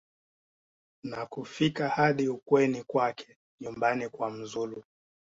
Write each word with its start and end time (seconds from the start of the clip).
na 1.03 1.25
kufika 1.25 1.89
hadi 1.89 2.27
ukweni 2.27 2.83
kwake 2.83 3.37
nyumbani 3.61 4.09
kwa 4.09 4.29
mzulu 4.31 4.83